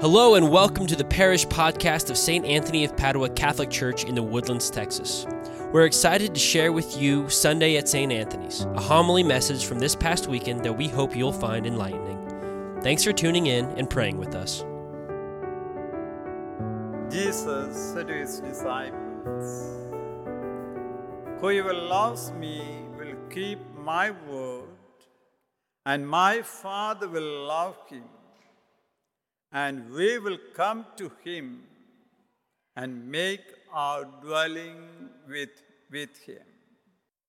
Hello, 0.00 0.34
and 0.34 0.48
welcome 0.48 0.86
to 0.86 0.96
the 0.96 1.04
parish 1.04 1.46
podcast 1.46 2.08
of 2.08 2.16
St. 2.16 2.46
Anthony 2.46 2.86
of 2.86 2.96
Padua 2.96 3.28
Catholic 3.28 3.68
Church 3.68 4.04
in 4.04 4.14
the 4.14 4.22
Woodlands, 4.22 4.70
Texas. 4.70 5.26
We're 5.72 5.84
excited 5.84 6.32
to 6.32 6.40
share 6.40 6.72
with 6.72 6.96
you 6.96 7.28
Sunday 7.28 7.76
at 7.76 7.86
St. 7.86 8.10
Anthony's, 8.10 8.62
a 8.62 8.80
homily 8.80 9.22
message 9.22 9.66
from 9.66 9.78
this 9.78 9.94
past 9.94 10.26
weekend 10.26 10.64
that 10.64 10.72
we 10.72 10.88
hope 10.88 11.14
you'll 11.14 11.34
find 11.34 11.66
enlightening. 11.66 12.80
Thanks 12.82 13.04
for 13.04 13.12
tuning 13.12 13.48
in 13.48 13.66
and 13.72 13.90
praying 13.90 14.16
with 14.16 14.34
us. 14.34 14.64
Jesus 17.12 17.92
said 17.92 18.08
to 18.08 18.14
his 18.14 18.40
disciples, 18.40 19.92
Whoever 21.42 21.74
loves 21.74 22.32
me 22.32 22.86
will 22.98 23.16
keep 23.28 23.58
my 23.76 24.12
word, 24.30 24.64
and 25.84 26.08
my 26.08 26.40
Father 26.40 27.06
will 27.06 27.46
love 27.46 27.76
him, 27.86 28.04
and 29.52 29.90
we 29.90 30.18
will 30.18 30.38
come 30.54 30.86
to 30.96 31.10
him 31.24 31.62
and 32.76 33.10
make 33.10 33.42
our 33.72 34.04
dwelling 34.22 35.10
with, 35.28 35.50
with 35.90 36.16
him. 36.24 36.42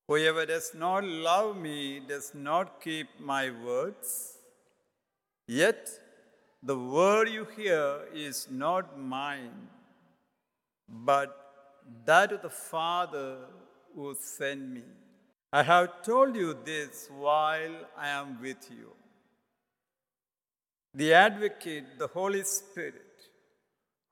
Whoever 0.08 0.46
does 0.46 0.74
not 0.76 1.04
love 1.04 1.58
me 1.58 2.02
does 2.08 2.34
not 2.34 2.82
keep 2.82 3.08
my 3.20 3.50
words. 3.64 4.38
Yet 5.48 5.90
the 6.62 6.78
word 6.78 7.30
you 7.30 7.48
hear 7.56 8.02
is 8.14 8.48
not 8.50 9.00
mine, 9.00 9.68
but 10.88 11.38
that 12.06 12.32
of 12.32 12.42
the 12.42 12.50
Father 12.50 13.38
who 13.96 14.16
sent 14.20 14.70
me. 14.70 14.84
I 15.52 15.64
have 15.64 16.04
told 16.04 16.36
you 16.36 16.58
this 16.64 17.10
while 17.18 17.76
I 17.98 18.10
am 18.10 18.40
with 18.42 18.70
you. 18.70 18.92
The 20.94 21.14
Advocate, 21.14 21.98
the 21.98 22.08
Holy 22.08 22.44
Spirit, 22.44 23.30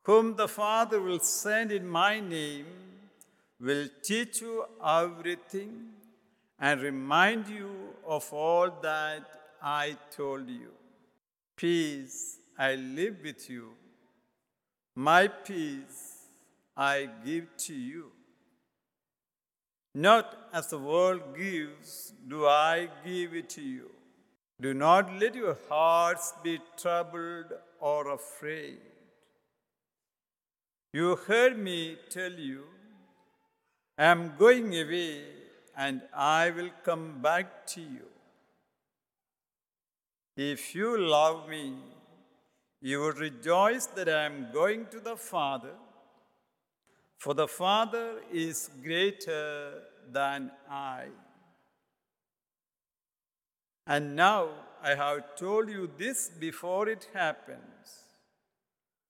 whom 0.03 0.35
the 0.35 0.47
Father 0.47 1.01
will 1.01 1.19
send 1.19 1.71
in 1.73 1.87
my 1.87 2.21
name, 2.21 2.67
will 3.59 3.89
teach 4.01 4.41
you 4.41 4.65
everything 4.85 5.89
and 6.57 6.81
remind 6.81 7.49
you 7.49 7.69
of 8.07 8.31
all 8.31 8.71
that 8.81 9.23
I 9.61 9.97
told 10.15 10.49
you. 10.49 10.71
Peace 11.57 12.37
I 12.57 12.75
live 12.75 13.17
with 13.23 13.49
you, 13.49 13.71
my 14.95 15.27
peace 15.27 16.15
I 16.77 17.09
give 17.25 17.45
to 17.67 17.73
you. 17.73 18.11
Not 19.93 20.49
as 20.53 20.69
the 20.69 20.77
world 20.79 21.35
gives, 21.37 22.13
do 22.25 22.45
I 22.45 22.87
give 23.05 23.33
it 23.33 23.49
to 23.49 23.61
you. 23.61 23.89
Do 24.61 24.73
not 24.73 25.13
let 25.19 25.35
your 25.35 25.57
hearts 25.69 26.33
be 26.43 26.59
troubled 26.77 27.53
or 27.79 28.11
afraid. 28.11 28.79
You 30.91 31.15
heard 31.15 31.57
me 31.57 31.97
tell 32.09 32.31
you, 32.31 32.63
I 33.97 34.05
am 34.05 34.33
going 34.37 34.73
away 34.73 35.23
and 35.77 36.01
I 36.13 36.49
will 36.49 36.71
come 36.83 37.21
back 37.21 37.67
to 37.67 37.81
you. 37.81 38.07
If 40.35 40.75
you 40.75 40.97
love 40.97 41.47
me, 41.47 41.75
you 42.81 42.99
will 42.99 43.13
rejoice 43.13 43.85
that 43.87 44.09
I 44.09 44.23
am 44.23 44.47
going 44.53 44.87
to 44.87 44.99
the 44.99 45.15
Father, 45.15 45.75
for 47.17 47.33
the 47.33 47.47
Father 47.47 48.15
is 48.31 48.69
greater 48.83 49.83
than 50.11 50.51
I. 50.69 51.07
And 53.89 54.15
now 54.15 54.49
I 54.83 54.93
have 54.93 55.35
told 55.35 55.67
you 55.67 55.89
this 55.97 56.29
before 56.39 56.87
it 56.87 57.07
happens, 57.11 57.87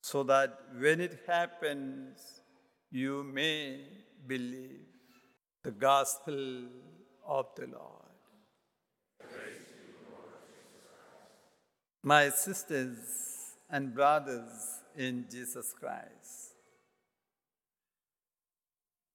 so 0.02 0.24
that 0.24 0.58
when 0.80 1.02
it 1.02 1.20
happens, 1.28 2.42
you 2.90 3.24
may 3.24 3.82
believe. 4.26 4.86
The 5.62 5.72
Gospel 5.72 6.64
of 7.28 7.48
the 7.58 7.68
Lord. 7.68 8.06
My 12.02 12.30
sisters 12.30 13.58
and 13.70 13.94
brothers 13.94 14.80
in 14.96 15.26
Jesus 15.30 15.74
Christ, 15.78 16.54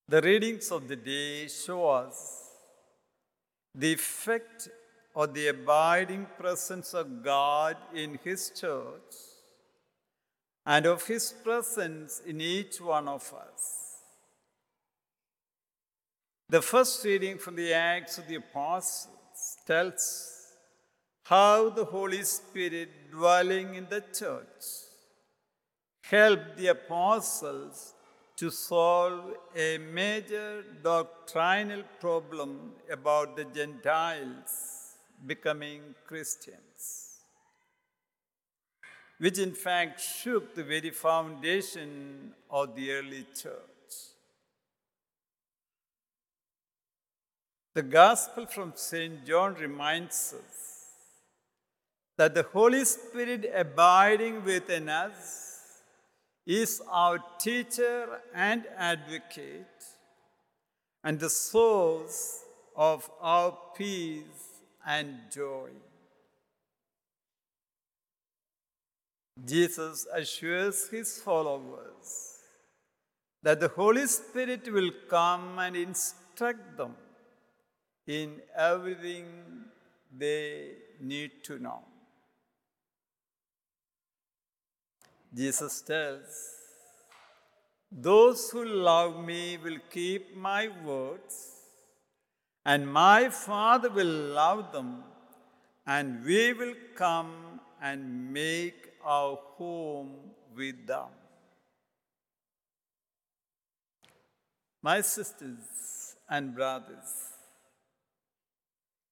the 0.07 0.21
readings 0.21 0.71
of 0.71 0.87
the 0.87 0.97
day 0.97 1.49
show 1.49 1.89
us 1.89 2.51
the 3.75 3.95
effect 3.95 4.69
of 5.15 5.33
the 5.33 5.49
abiding 5.49 6.27
presence 6.39 6.93
of 6.93 7.23
God 7.23 7.77
in 7.95 8.19
His 8.25 8.51
church 8.51 9.15
and 10.67 10.87
of 10.87 11.07
His 11.07 11.33
presence 11.33 12.21
in 12.27 12.41
each 12.41 12.81
one 12.81 13.07
of 13.09 13.33
us. 13.33 13.85
The 16.49 16.63
first 16.63 17.05
reading 17.05 17.39
from 17.39 17.57
the 17.57 17.73
Acts 17.73 18.19
of 18.19 18.27
the 18.27 18.37
Apostles 18.37 19.57
tells 19.67 20.45
how 21.25 21.71
the 21.71 21.85
Holy 21.85 22.23
Spirit 22.23 23.11
dwelling 23.11 23.75
in 23.77 23.87
the 23.89 24.03
church 24.13 24.65
helped 26.03 26.57
the 26.59 26.67
apostles 26.67 27.95
to 28.37 28.51
solve 28.51 29.33
a 29.57 29.79
major 29.79 30.63
doctrinal 30.83 31.83
problem 32.01 32.73
about 32.91 33.37
the 33.37 33.45
Gentiles 33.45 34.74
becoming 35.27 35.81
Christians, 36.07 37.19
which 39.19 39.39
in 39.39 39.53
fact 39.53 40.01
shook 40.01 40.55
the 40.55 40.65
very 40.65 40.91
foundation 40.91 42.33
of 42.51 42.75
the 42.75 42.93
early 42.93 43.27
church. 43.35 43.61
The 47.75 47.83
Gospel 47.83 48.47
from 48.47 48.73
St. 48.77 49.27
John 49.27 49.55
reminds 49.55 50.33
us 50.33 50.85
that 52.17 52.35
the 52.35 52.45
Holy 52.45 52.85
Spirit 52.85 53.51
abiding 53.53 54.45
within 54.45 54.89
us 54.89 55.81
is 56.47 56.81
our 56.89 57.19
teacher 57.41 58.21
and 58.33 58.65
advocate 58.77 59.67
and 61.03 61.19
the 61.19 61.31
source 61.31 62.45
of 62.77 63.11
our 63.21 63.57
peace 63.77 64.54
and 64.87 65.17
joy. 65.31 65.71
Jesus 69.45 70.07
assures 70.15 70.89
his 70.89 71.19
followers 71.19 72.39
that 73.43 73.61
the 73.61 73.69
Holy 73.69 74.07
Spirit 74.07 74.73
will 74.73 74.91
come 75.09 75.59
and 75.59 75.77
instruct 75.77 76.77
them 76.77 76.95
in 78.07 78.41
everything 78.57 79.27
they 80.17 80.73
need 81.01 81.43
to 81.45 81.59
know. 81.59 81.81
Jesus 85.35 85.81
tells, 85.83 86.33
Those 87.91 88.51
who 88.51 88.65
love 88.65 89.25
me 89.25 89.59
will 89.63 89.79
keep 89.91 90.37
my 90.37 90.69
words, 90.85 91.54
and 92.65 92.91
my 92.91 93.29
Father 93.29 93.91
will 93.91 94.07
love 94.07 94.73
them, 94.73 95.05
and 95.87 96.25
we 96.25 96.53
will 96.53 96.75
come 96.95 97.61
and 97.83 98.33
make 98.33 98.93
our 99.05 99.39
home 99.57 100.13
with 100.57 100.87
them. 100.87 101.09
My 104.83 105.01
sisters 105.01 106.17
and 106.29 106.55
brothers, 106.55 107.11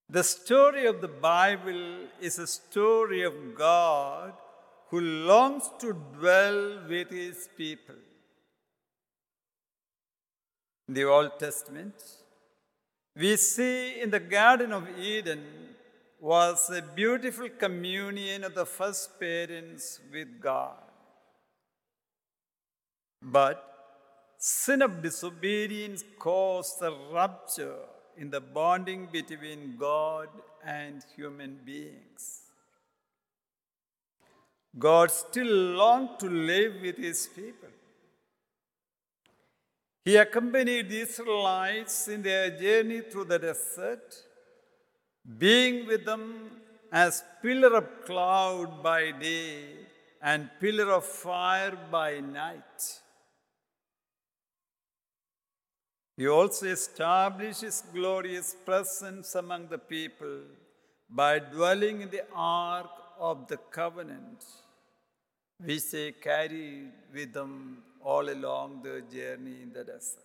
the 0.09 0.25
story 0.25 0.87
of 0.87 1.01
the 1.01 1.09
Bible 1.09 2.09
is 2.21 2.39
a 2.39 2.47
story 2.47 3.23
of 3.23 3.35
God 3.57 4.33
who 4.89 5.01
longs 5.01 5.71
to 5.79 5.95
dwell 6.19 6.81
with 6.89 7.11
his 7.11 7.49
people. 7.57 7.95
In 10.89 10.95
the 10.95 11.05
Old 11.05 11.39
Testament, 11.39 11.95
we 13.15 13.37
see 13.37 14.01
in 14.01 14.11
the 14.11 14.21
Garden 14.21 14.73
of 14.73 14.89
Eden 14.99 15.43
was 16.21 16.71
a 16.71 16.81
beautiful 16.81 17.49
communion 17.49 18.45
of 18.45 18.55
the 18.55 18.65
first 18.65 19.19
parents 19.19 20.01
with 20.13 20.41
God. 20.41 20.79
But 23.21 23.63
sin 24.39 24.83
of 24.83 25.03
disobedience 25.03 26.05
caused 26.19 26.81
a 26.83 26.91
rupture 27.13 27.81
in 28.17 28.31
the 28.31 28.41
bonding 28.41 29.09
between 29.13 29.77
God 29.79 30.29
and 30.65 31.05
human 31.17 31.59
beings. 31.65 32.43
God 34.79 35.11
still 35.11 35.47
longed 35.47 36.19
to 36.21 36.31
live 36.31 36.81
with 36.81 36.97
his 36.97 37.27
people. 37.27 37.69
He 40.05 40.17
accompanied 40.17 40.89
the 40.91 41.01
Israelites 41.01 42.09
in 42.09 42.23
their 42.23 42.51
journey 42.59 43.03
through 43.03 43.27
the 43.27 43.39
desert, 43.39 44.15
being 45.39 45.87
with 45.87 46.05
them 46.05 46.51
as 46.91 47.23
pillar 47.41 47.77
of 47.77 48.05
cloud 48.05 48.83
by 48.83 49.13
day 49.13 49.87
and 50.21 50.51
pillar 50.61 50.91
of 50.93 51.05
fire 51.05 51.79
by 51.91 52.21
night. 52.21 53.01
He 56.17 56.27
also 56.29 56.67
established 56.67 57.63
his 57.63 57.83
glorious 57.93 58.55
presence 58.65 59.35
among 59.35 59.69
the 59.69 59.79
people 59.79 60.41
by 61.09 61.39
dwelling 61.39 62.03
in 62.03 62.11
the 62.11 62.25
ark 62.35 62.91
of 63.19 63.47
the 63.47 63.57
covenant, 63.57 64.45
which 65.59 65.91
they 65.93 66.13
carried 66.13 66.93
with 67.15 67.33
them 67.33 67.83
all 68.05 68.29
along 68.29 68.83
the 68.83 69.03
journey 69.15 69.63
in 69.63 69.73
the 69.73 69.85
desert. 69.85 70.23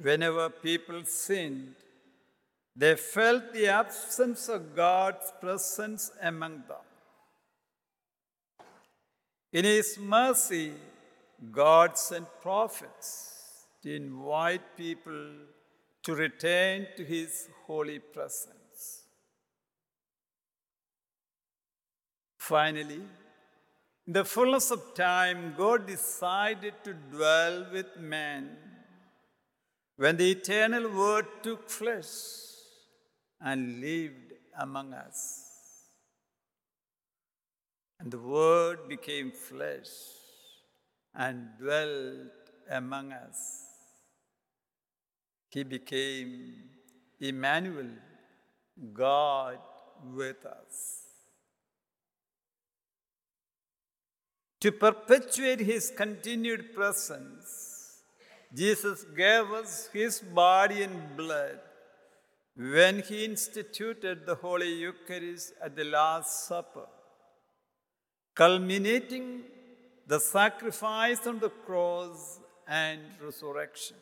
Whenever 0.00 0.50
people 0.50 1.04
sinned, 1.04 1.74
they 2.74 2.94
felt 2.94 3.54
the 3.54 3.68
absence 3.68 4.48
of 4.48 4.76
God's 4.76 5.32
presence 5.40 6.10
among 6.20 6.64
them. 6.68 6.86
In 9.52 9.64
His 9.64 9.98
mercy, 9.98 10.72
God 11.50 11.96
sent 11.96 12.26
prophets 12.42 13.66
to 13.82 13.94
invite 13.94 14.76
people 14.76 15.30
to 16.02 16.14
return 16.14 16.86
to 16.96 17.04
His 17.04 17.48
holy 17.66 17.98
presence. 17.98 19.02
Finally, 22.38 23.00
in 24.06 24.12
the 24.12 24.24
fullness 24.24 24.70
of 24.70 24.94
time, 24.94 25.54
God 25.56 25.86
decided 25.86 26.74
to 26.84 26.94
dwell 26.94 27.66
with 27.72 27.96
man 27.98 28.56
when 29.96 30.16
the 30.16 30.30
eternal 30.30 30.88
Word 30.90 31.26
took 31.42 31.68
flesh 31.68 32.12
and 33.40 33.80
lived 33.80 34.34
among 34.58 34.94
us. 34.94 35.42
And 37.98 38.12
the 38.12 38.18
Word 38.18 38.88
became 38.88 39.32
flesh 39.32 39.88
and 41.14 41.48
dwelt 41.58 42.52
among 42.70 43.12
us. 43.12 43.64
He 45.50 45.64
became 45.64 46.54
Emmanuel, 47.18 47.90
God 48.92 49.58
with 50.14 50.44
us. 50.44 51.05
To 54.60 54.72
perpetuate 54.72 55.60
his 55.60 55.92
continued 55.94 56.74
presence, 56.74 58.02
Jesus 58.54 59.04
gave 59.16 59.50
us 59.52 59.88
his 59.92 60.20
body 60.20 60.82
and 60.82 61.16
blood 61.16 61.58
when 62.56 63.02
he 63.02 63.24
instituted 63.26 64.24
the 64.24 64.34
Holy 64.34 64.72
Eucharist 64.72 65.52
at 65.62 65.76
the 65.76 65.84
Last 65.84 66.46
Supper, 66.46 66.86
culminating 68.34 69.42
the 70.06 70.18
sacrifice 70.18 71.26
on 71.26 71.38
the 71.38 71.50
cross 71.50 72.40
and 72.66 73.00
resurrection. 73.20 73.96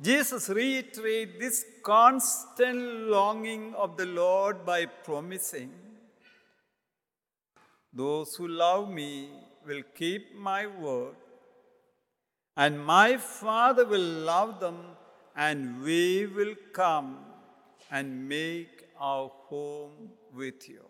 Jesus 0.00 0.48
reiterates 0.48 1.38
this 1.38 1.64
constant 1.82 3.08
longing 3.08 3.74
of 3.74 3.96
the 3.96 4.06
Lord 4.06 4.64
by 4.64 4.86
promising, 4.86 5.72
Those 7.98 8.34
who 8.36 8.46
love 8.46 8.90
me 8.90 9.30
will 9.66 9.82
keep 9.94 10.34
my 10.48 10.66
word, 10.66 11.16
and 12.64 12.84
my 12.84 13.16
Father 13.16 13.86
will 13.92 14.08
love 14.30 14.60
them, 14.64 14.76
and 15.34 15.82
we 15.82 16.26
will 16.26 16.54
come 16.74 17.08
and 17.90 18.28
make 18.28 18.84
our 18.98 19.30
home 19.48 20.10
with 20.34 20.68
you. 20.68 20.84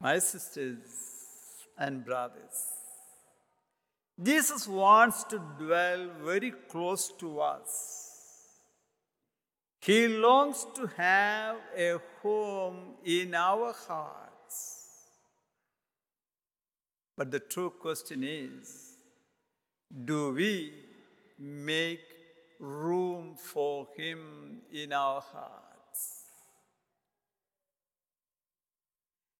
My 0.00 0.18
sisters 0.18 0.96
and 1.76 2.04
brothers, 2.04 2.56
Jesus 4.30 4.66
wants 4.66 5.24
to 5.24 5.38
dwell 5.58 6.08
very 6.24 6.52
close 6.70 7.08
to 7.18 7.40
us. 7.40 7.72
He 9.82 10.08
longs 10.08 10.66
to 10.74 10.86
have 10.96 11.56
a 11.76 11.98
home 12.26 12.78
in 13.04 13.34
our 13.34 13.72
hearts. 13.88 14.58
But 17.16 17.30
the 17.30 17.40
true 17.40 17.70
question 17.70 18.24
is 18.24 18.96
do 20.10 20.32
we 20.32 20.72
make 21.38 22.00
room 22.58 23.36
for 23.36 23.86
Him 23.96 24.62
in 24.72 24.92
our 24.92 25.20
hearts? 25.20 26.02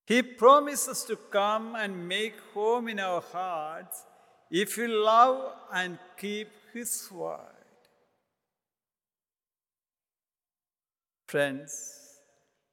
He 0.06 0.22
promises 0.22 1.02
to 1.04 1.16
come 1.16 1.74
and 1.74 2.08
make 2.08 2.38
home 2.54 2.88
in 2.88 3.00
our 3.00 3.20
hearts 3.20 4.04
if 4.50 4.76
we 4.76 4.86
love 4.86 5.52
and 5.72 5.98
keep 6.16 6.48
His 6.72 7.10
word. 7.10 7.40
Friends, 11.26 12.05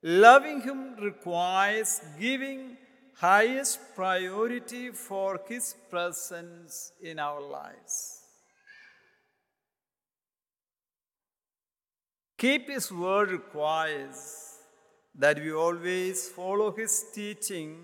loving 0.04 0.62
Him 0.62 0.96
requires 1.02 2.02
giving 2.20 2.78
highest 3.16 3.80
priority 3.96 4.92
for 4.92 5.40
His 5.48 5.76
presence 5.90 6.92
in 7.02 7.20
our 7.20 7.42
lives. 7.42 8.20
Keep 12.38 12.70
His 12.70 12.92
word 12.92 13.32
requires 13.32 14.58
that 15.16 15.40
we 15.40 15.54
always 15.54 16.28
follow 16.28 16.72
His 16.72 17.06
teaching 17.14 17.78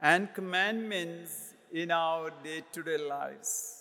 and 0.00 0.32
commandments 0.32 1.54
in 1.72 1.90
our 1.90 2.30
day 2.44 2.62
to 2.72 2.82
day 2.84 2.98
lives. 2.98 3.74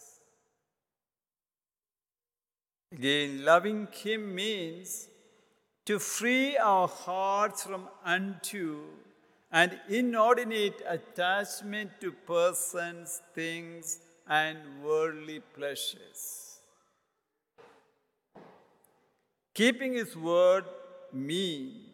Again, 2.91 3.45
loving 3.45 3.87
Him 3.91 4.33
means 4.33 5.07
to 5.87 5.97
free 5.99 6.57
our 6.57 6.85
hearts 6.85 7.63
from 7.63 7.83
undue 8.03 8.83
and 9.49 9.79
inordinate 9.87 10.81
attachment 10.85 11.89
to 12.01 12.11
persons, 12.11 13.21
things, 13.33 13.99
and 14.27 14.57
worldly 14.83 15.39
pleasures. 15.55 16.59
Keeping 19.53 19.93
His 19.93 20.13
word 20.17 20.65
means 21.13 21.85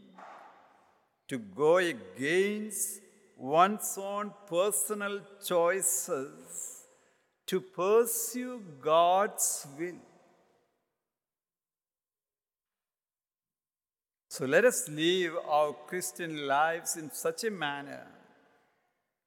to 1.27 1.38
go 1.38 1.77
against 1.77 3.00
one's 3.38 3.96
own 4.01 4.34
personal 4.48 5.20
choices 5.46 6.88
to 7.46 7.62
pursue 7.62 8.60
God's 8.82 9.68
will. 9.77 10.01
So 14.34 14.46
let 14.46 14.66
us 14.66 14.90
live 14.90 15.34
our 15.48 15.74
Christian 15.74 16.48
lives 16.48 16.96
in 16.98 17.12
such 17.12 17.44
a 17.44 17.52
manner 17.52 18.08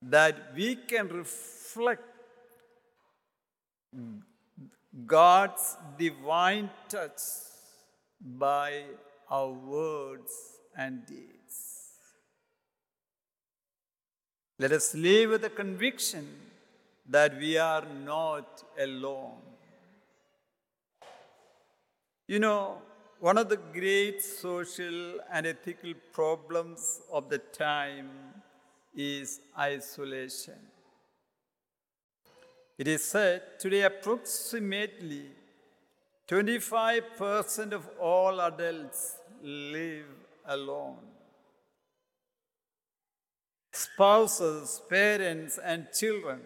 that 0.03 0.53
we 0.57 0.75
can 0.75 1.07
reflect 1.07 2.03
God's 5.07 5.77
divine 5.97 6.71
touch 6.89 7.21
by 8.21 8.83
our 9.31 9.53
words 9.53 10.33
and 10.77 11.07
deeds. 11.07 11.61
Let 14.59 14.73
us 14.73 14.93
live 14.93 15.31
with 15.31 15.43
the 15.43 15.51
conviction 15.51 16.27
that 17.09 17.39
we 17.39 17.57
are 17.59 17.87
not 18.05 18.65
alone. 18.77 19.39
You 22.27 22.41
know, 22.41 22.83
one 23.19 23.39
of 23.39 23.49
the 23.49 23.57
great 23.57 24.23
social 24.23 25.19
and 25.33 25.47
ethical 25.47 25.95
problems 26.13 27.01
of 27.11 27.31
the 27.31 27.39
time 27.39 28.11
is 28.95 29.41
isolation. 29.59 30.59
It 32.79 32.89
is 32.89 33.05
said 33.05 33.59
today 33.59 33.83
approximately 33.83 35.27
25% 36.29 37.73
of 37.73 37.89
all 37.99 38.41
adults 38.41 39.17
live 39.43 40.13
alone. 40.47 40.99
Spouses, 43.73 44.83
parents, 44.91 45.59
and 45.63 45.87
children 45.99 46.41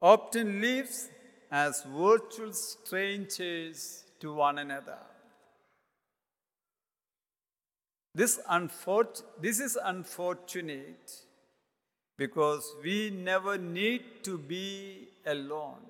often 0.00 0.60
live 0.60 0.90
as 1.50 1.84
virtual 1.84 2.52
strangers 2.52 4.04
to 4.20 4.32
one 4.32 4.58
another. 4.58 4.98
This, 8.18 8.40
this 9.40 9.60
is 9.60 9.78
unfortunate 9.80 11.12
because 12.16 12.74
we 12.82 13.10
never 13.10 13.56
need 13.56 14.24
to 14.24 14.36
be 14.36 15.06
alone. 15.24 15.84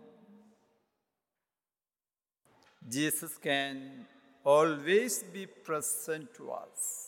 Jesus 2.87 3.39
can 3.39 4.05
always 4.45 5.23
be 5.23 5.47
present 5.47 6.35
to 6.35 6.51
us. 6.51 7.07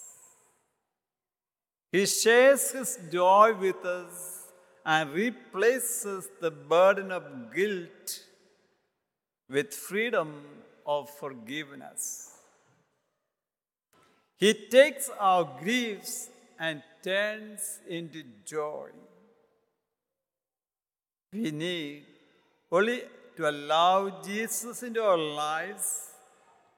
He 1.93 2.07
shares 2.07 2.71
his 2.71 2.99
joy 3.12 3.53
with 3.53 3.85
us 3.85 4.47
and 4.87 5.12
replaces 5.12 6.31
the 6.41 6.50
burden 6.50 7.12
of 7.12 7.55
guilt 7.55 8.21
with 9.50 9.75
freedom 9.75 10.47
of 10.87 11.11
forgiveness. 11.11 12.29
He 14.40 14.54
takes 14.54 15.11
our 15.20 15.44
griefs 15.62 16.30
and 16.59 16.82
turns 17.02 17.78
into 17.87 18.23
joy. 18.47 18.88
We 21.32 21.50
need 21.50 22.04
only 22.73 23.02
to 23.37 23.49
allow 23.50 24.23
Jesus 24.23 24.82
into 24.82 25.02
our 25.02 25.18
lives 25.18 26.09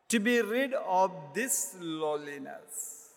to 0.09 0.19
be 0.19 0.41
rid 0.43 0.75
of 0.75 1.13
this 1.35 1.77
loneliness. 1.81 3.09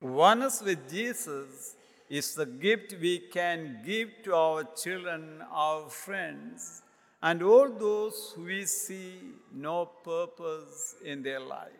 Oneness 0.00 0.60
with 0.62 0.90
Jesus 0.90 1.74
is 2.10 2.34
the 2.34 2.46
gift 2.46 2.96
we 3.00 3.18
can 3.18 3.80
give 3.86 4.10
to 4.24 4.34
our 4.34 4.64
children, 4.82 5.42
our 5.50 5.88
friends, 5.88 6.82
and 7.22 7.42
all 7.42 7.68
those 7.68 8.32
who 8.34 8.44
we 8.44 8.64
see 8.66 9.14
no 9.52 9.86
purpose 10.04 10.96
in 11.04 11.22
their 11.22 11.40
life. 11.40 11.70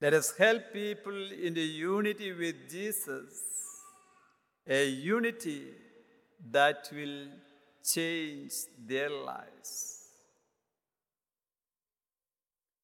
Let 0.00 0.14
us 0.14 0.36
help 0.36 0.72
people 0.72 1.32
in 1.32 1.54
the 1.54 1.62
unity 1.62 2.32
with 2.32 2.56
Jesus, 2.68 3.42
a 4.66 4.86
unity 4.86 5.68
that 6.50 6.90
will 6.92 7.28
change 7.82 8.52
their 8.86 9.10
lives. 9.10 10.00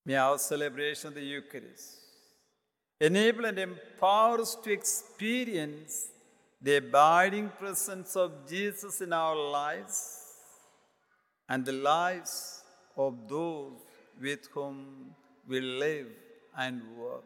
May 0.06 0.16
our 0.16 0.38
celebration 0.38 1.08
of 1.08 1.14
the 1.14 1.22
Eucharist 1.22 1.98
enable 3.00 3.44
and 3.46 3.58
empower 3.58 4.40
us 4.40 4.54
to 4.54 4.72
experience 4.72 6.08
the 6.62 6.76
abiding 6.76 7.48
presence 7.58 8.16
of 8.16 8.32
Jesus 8.48 9.00
in 9.00 9.12
our 9.12 9.36
lives 9.50 9.96
and 11.48 11.64
the 11.64 11.72
lives 11.72 12.62
of 12.96 13.28
those 13.28 13.78
with 14.20 14.46
whom 14.52 15.14
we 15.48 15.60
live 15.60 16.08
and 16.56 16.82
work. 16.96 17.24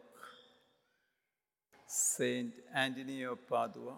Saint 1.87 2.53
Anthony 2.73 3.23
of 3.23 3.45
Padua. 3.47 3.95